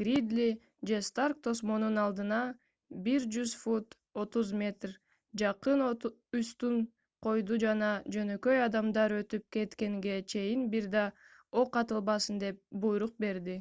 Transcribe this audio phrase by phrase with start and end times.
[0.00, 0.44] гридли
[0.90, 2.38] же старк тосмонун алдына
[3.08, 4.94] 100 фут 30 м.
[5.42, 6.78] жакын устун
[7.26, 11.02] койду жана жөнөкөй адамдар өтүп кеткенге чейин бир да
[11.64, 13.58] ок атылбасын деп буйрук берди